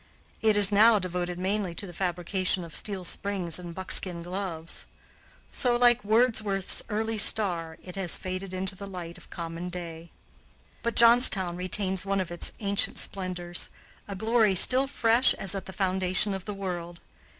It 0.41 0.57
is 0.57 0.71
now 0.71 0.97
devoted 0.97 1.37
mainly 1.37 1.75
to 1.75 1.85
the 1.85 1.93
fabrication 1.93 2.63
of 2.63 2.73
steel 2.73 3.03
springs 3.05 3.59
and 3.59 3.75
buckskin 3.75 4.23
gloves. 4.23 4.87
So, 5.47 5.75
like 5.77 6.03
Wordsworth's 6.03 6.81
early 6.89 7.19
star, 7.19 7.77
it 7.83 7.95
has 7.95 8.17
faded 8.17 8.51
into 8.51 8.73
the 8.75 8.87
light 8.87 9.19
of 9.19 9.29
common 9.29 9.69
day. 9.69 10.09
But 10.81 10.95
Johnstown 10.95 11.55
retains 11.55 12.03
one 12.03 12.19
of 12.19 12.31
its 12.31 12.51
ancient 12.59 12.97
splendors 12.97 13.69
a 14.07 14.15
glory 14.15 14.55
still 14.55 14.87
fresh 14.87 15.35
as 15.35 15.53
at 15.53 15.67
the 15.67 15.71
foundation 15.71 16.33
of 16.33 16.45
the 16.45 16.53
world. 16.55 16.99